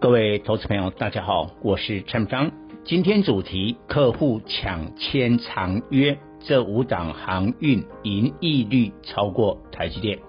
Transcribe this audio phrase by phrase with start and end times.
[0.00, 2.52] 各位投资朋友，大家好，我是陈章。
[2.84, 10.20] 今天主题：客户抢签长约，这五档航运盈利率超过台积电。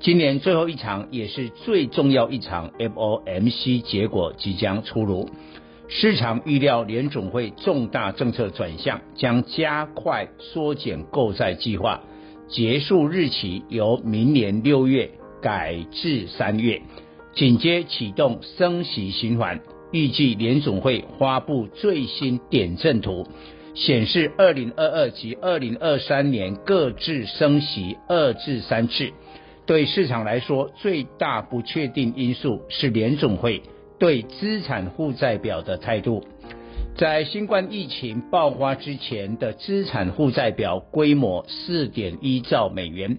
[0.00, 5.28] 今年最后一场也是最重要一场 FOMC 结果即将出炉，
[5.86, 12.00] 市场预料联总会重大政策转向，将加快缩减购债计划。
[12.48, 15.10] 结束日期由明年六月
[15.42, 16.80] 改至三月，
[17.34, 19.60] 紧接启动升息循环。
[19.92, 23.26] 预计联总会发布最新点阵图，
[23.74, 29.10] 显示二零二二及二零二三年各自升息二至三次。
[29.66, 33.62] 对市场来说，最大不确定因素是联总会
[33.98, 36.24] 对资产负债表的态度。
[36.96, 43.18] 在新冠疫情爆发之前的资产负债表规模四点一兆美元，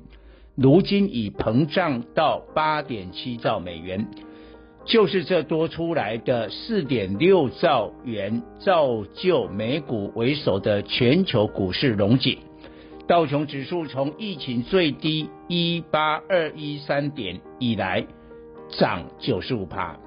[0.56, 4.08] 如今已膨胀到八点七兆美元，
[4.86, 12.38] 就是这多出来的四点六兆元，造就美股为首的全球股市荣景。
[13.08, 18.06] 道琼指数从疫情最低一八二一三点以来
[18.70, 19.98] 涨九十五趴。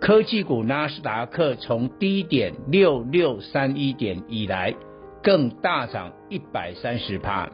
[0.00, 4.74] 科技股纳斯达克从低点六六三一点以来，
[5.22, 7.50] 更大涨一百三十趴。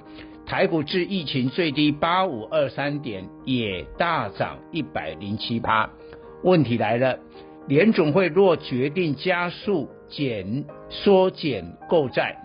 [0.47, 5.91] 台股至疫情最低八五二三点也大涨一百零七趴。
[6.45, 7.19] 问题来了，
[7.67, 12.37] 联总会若决定加速减缩减购债，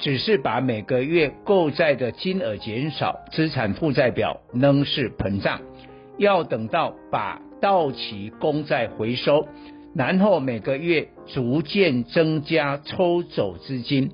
[0.00, 5.60] 只是把每个月购债的金额减少，资产负债表仍是膨胀，
[6.18, 9.46] 要等到把到期公债回收，
[9.94, 14.10] 然后每个月逐渐增加抽走资金，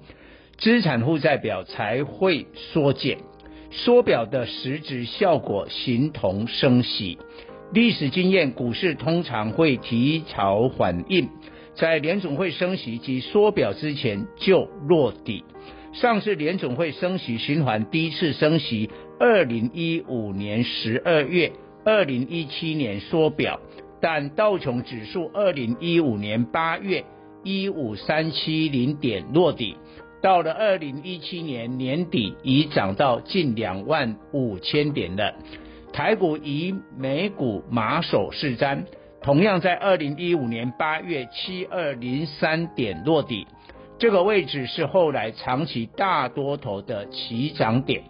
[0.58, 3.16] 资产负债表才会缩减。
[3.70, 7.18] 缩表的实质效果形同升息。
[7.72, 11.28] 历史经验，股市通常会提早反应，
[11.74, 15.44] 在联总会升息及缩表之前就落底。
[15.92, 21.52] 上次联总会升息循环第一次升息，二零一五年十二月。
[21.82, 23.58] 二零一七年缩表，
[24.02, 27.02] 但道琼指数二零一五年八月
[27.42, 29.78] 一五三七零点落底，
[30.22, 35.34] 到了二零一七年年底已涨到近两万五千点了。
[35.92, 38.84] 台股以美股马首是瞻，
[39.22, 43.46] 同样在二零一五年八月七二零三点落底，
[43.98, 48.02] 这个位置是后来长期大多头的起涨点。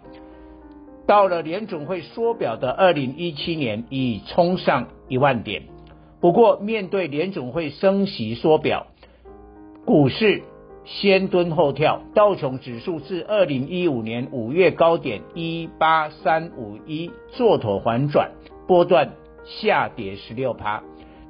[1.07, 5.63] 到了联总会缩表的二零一七年，已冲上一万点。
[6.19, 8.85] 不过，面对联总会升息缩表，
[9.85, 10.43] 股市
[10.83, 18.31] 先蹲后跳，道琼指数自二零一五年五月高点一八三五一做头反转，
[18.67, 19.13] 波段
[19.45, 20.83] 下跌十六趴。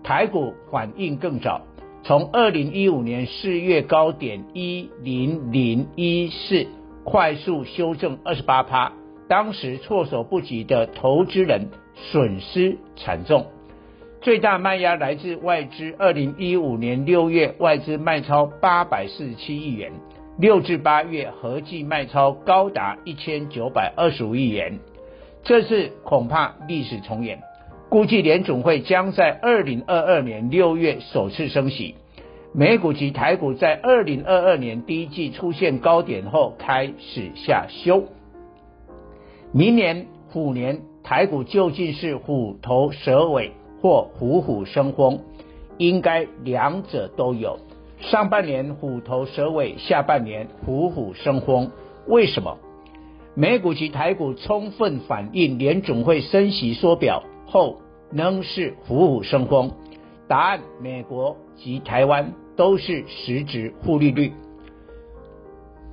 [0.03, 1.61] 台股反应更早，
[2.03, 6.66] 从二零一五年四月高点一零零一四
[7.03, 8.94] 快速修正二十八趴。
[9.28, 13.45] 当时措手不及的投资人损失惨重，
[14.22, 15.96] 最大卖压来自外资。
[15.98, 19.92] 二零一五年六月外资卖超八百四十七亿元，
[20.38, 24.78] 六至八月合计卖超高达一千九百二十五亿元。
[25.44, 27.40] 这次恐怕历史重演，
[27.90, 31.96] 估计联总会将在二零二二年六月首次升息。
[32.53, 38.03] 美股及台股在二零二二年第一季出现高点后开始下修。
[39.52, 45.19] 明年虎年台股究竟是虎头蛇尾或虎虎生风？
[45.78, 47.58] 应该两者都有。
[48.00, 51.72] 上半年虎头蛇尾，下半年虎虎生风。
[52.08, 52.58] 为什么？
[53.34, 59.72] 美股及台股充分反映联总会升息缩表后仍是虎虎生风。
[60.28, 64.34] 答案：美国及台湾都是实质负利率。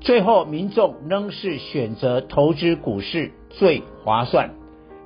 [0.01, 4.51] 最后，民众仍是选择投资股市最划算。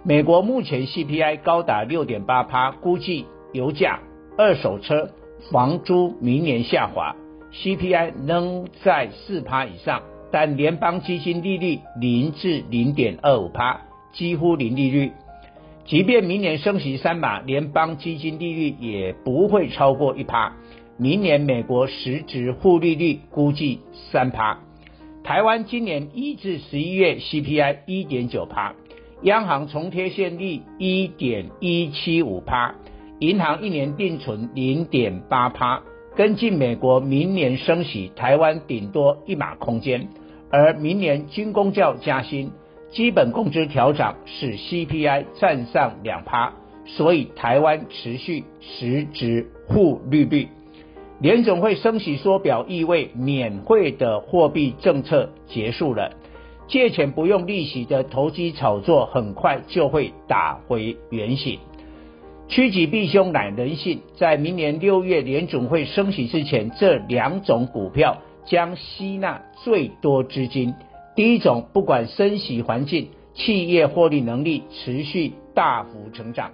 [0.04, 4.00] 美国目前 CPI 高达六点八趴，估计油价、
[4.36, 5.10] 二手车、
[5.52, 7.14] 房租明年下滑
[7.52, 10.02] ，CPI 仍在四趴以上，
[10.32, 13.82] 但联邦基金利率零至零点二五趴，
[14.12, 15.12] 几乎零利率。
[15.84, 20.56] 即便明年升息三码，联邦基金利率也不会超过一趴。
[20.96, 23.78] 明年美国实质负利率估计
[24.10, 24.58] 三趴，
[25.22, 28.74] 台湾今年一至十一月 CPI 一点九趴，
[29.22, 32.74] 央行重贴现率一点一七五趴，
[33.20, 35.82] 银行一年定存零点八趴。
[36.14, 40.08] 跟进美国明年升息，台湾顶多一码空间，
[40.50, 42.50] 而明年军工教加薪，
[42.90, 46.52] 基本工资调涨使 CPI 站上两趴，
[46.84, 50.48] 所以台湾持续实质负利率。
[51.20, 56.10] 联总会升息缩表意味免汇的货币政策结束了，
[56.68, 61.58] 借钱不用利息的投机炒作很快就会打回原形。
[62.48, 70.74] 趋吉避凶乃人性，在明年六月联总会升息之前，这两种股票将吸纳最多资金。
[71.14, 76.50] 第一种，不管升息环境，企业获利能力持续大幅成长；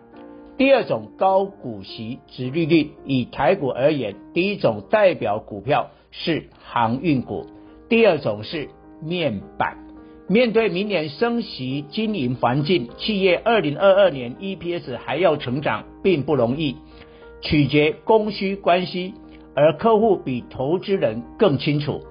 [0.57, 2.93] 第二种，高股息、殖利率。
[3.05, 7.47] 以台股而言，第一种代表股票是航运股，
[7.89, 8.69] 第二种是
[9.03, 9.88] 面板。
[10.31, 16.77] 面对明年升息经营环境，企业二零二二年 EPS 还要成长并不容易，
[17.41, 19.15] 取决供需关系，
[19.55, 22.03] 而客户比投资人更清楚。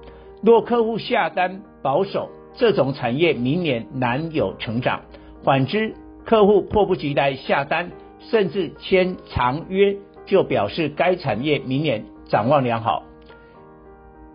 [0.42, 4.98] 若客户下单保守，这种产业明年难有成长；
[5.44, 5.94] 反之，
[6.24, 13.04] 客户迫不及待下单，甚至签长约，就表示该产业明年展望良好。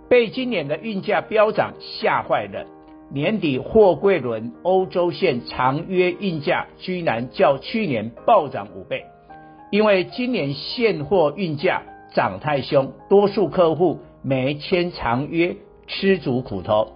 [0.07, 2.65] 被今年的运价飙涨吓坏了。
[3.13, 9.05] 年底货柜轮欧洲线长约运价居然较去年暴涨五倍，
[9.69, 11.83] 因为今年现货运价
[12.15, 15.55] 涨太凶，多数客户没签长约，
[15.85, 16.93] 吃足苦头。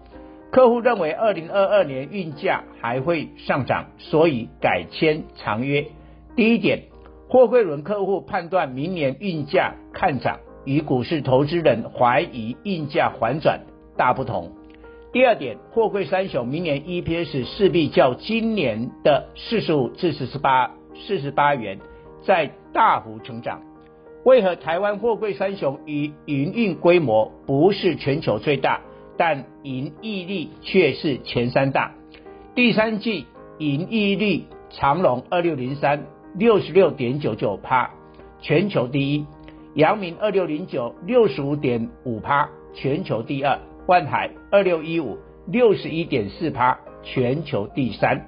[0.50, 5.86] 客户认为二零二二年运价还会上涨，所以改签长约。
[6.36, 6.86] 第一点，
[7.30, 13.60] 货柜轮客户判断明年运价看涨，与股市投资人怀疑运价反转
[13.96, 14.57] 大不同。
[15.14, 21.80] 第二点，货柜三雄明年 EPS 势必较今年的四十五至四十八四十八元
[22.24, 23.62] 再大幅成长。
[24.26, 28.82] 为何台湾货柜三雄与营运规模不是全球最大，
[29.18, 31.94] 但营溢利却是前三大？
[32.54, 33.26] 第三季
[33.60, 36.06] 营溢利长荣二六零三
[36.36, 37.92] 六十六点九九趴，
[38.42, 39.26] 全球第一；
[39.74, 43.58] 阳明二六零九六十五点五趴，全球第二。
[43.88, 45.18] 万海二六一五
[45.48, 48.26] 六十一点四趴，全球第三。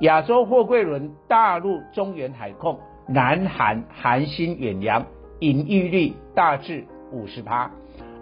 [0.00, 5.06] 亚洲货柜轮大陆中原海控、南韩韩星远洋
[5.38, 7.70] 营溢利大致五十趴，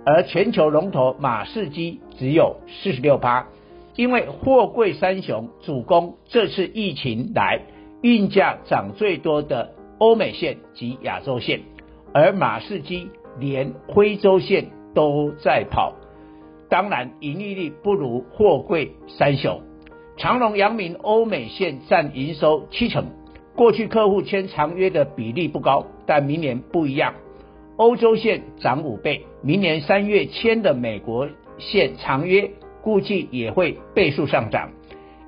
[0.04, 3.46] 而全球龙头马士基只有四十六趴。
[3.94, 7.62] 因为货柜三雄主攻这次疫情来
[8.02, 11.62] 运价涨最多的欧美线及亚洲线，
[12.12, 13.08] 而马士基
[13.38, 15.94] 连徽州线都在跑。
[16.76, 19.62] 当然，盈利率不如货柜三雄。
[20.18, 23.06] 长荣、阳明欧美线占营收七成。
[23.54, 27.14] 过去客户签长约的比例不高，但明年不一样。
[27.78, 31.26] 欧洲线涨五倍，明年三月签的美国
[31.56, 32.50] 线长约
[32.82, 34.68] 估计也会倍数上涨。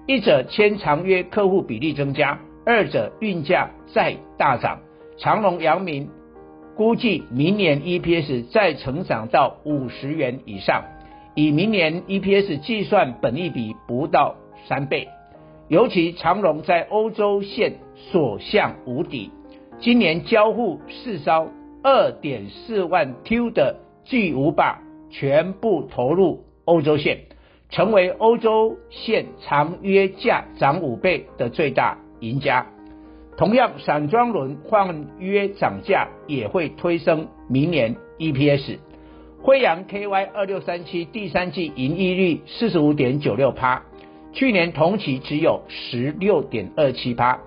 [0.06, 4.80] 一者签长约客户比例增加，二者运价再大涨。
[5.16, 6.10] 长荣、阳明
[6.76, 10.84] 估计明年 EPS 再成长到五十元以上。
[11.38, 14.34] 以明年 EPS 计算，本益比不到
[14.66, 15.06] 三倍。
[15.68, 19.30] 尤其长荣在欧洲线所向无敌，
[19.78, 21.52] 今年交付四艘
[21.84, 27.18] 二点四万 T 的巨无霸，全部投入欧洲线，
[27.70, 32.66] 成为欧洲线长约价涨五倍的最大赢家。
[33.36, 38.78] 同样，散装轮换约涨价也会推升明年 EPS。
[39.40, 43.82] 辉阳 KY 二六三七第三季营溢率四十五点九六趴，
[44.32, 47.38] 去年同期只有十六点二七趴，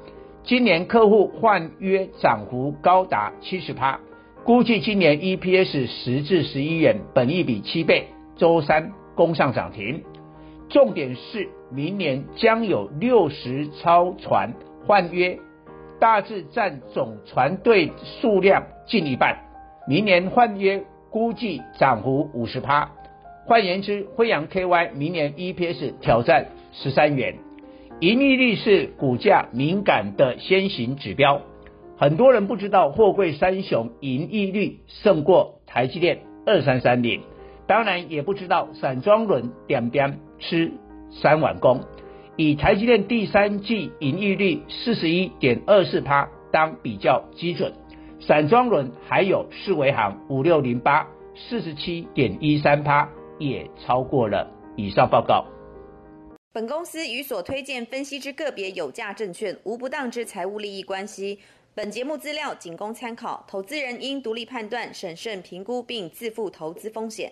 [0.43, 3.99] 今年客户换约涨幅高达七十趴，
[4.45, 8.07] 估计今年 EPS 十至十一元，本益比七倍，
[8.37, 10.01] 周三攻上涨停。
[10.69, 14.53] 重点是明年将有六十艘船
[14.87, 15.37] 换约，
[15.99, 19.37] 大致占总船队数量近一半，
[19.89, 20.81] 明年换约。
[21.11, 22.89] 估计涨幅五十趴，
[23.45, 27.35] 换言之，辉阳 KY 明年 EPS 挑战十三元。
[27.99, 31.41] 盈利率是股价敏感的先行指标，
[31.97, 37.21] 很多人不知道货柜三雄盈利率胜过台积电二三三零，
[37.67, 40.71] 当然也不知道散装轮点点吃
[41.11, 41.81] 三碗公。
[42.37, 47.73] 以台积电第三季盈利率四十一点二四趴当比较基准。
[48.25, 53.07] 散装轮还有四维行五六零八四十七点一三趴，
[53.39, 54.49] 也超过了。
[54.77, 55.45] 以上报告。
[56.53, 61.39] 本公司与所推荐分析之个别有价证券无不当之财务利益关系。
[61.73, 67.29] 本节目资料仅供参考，投资人应独立判断、审慎评估并自负投资风险。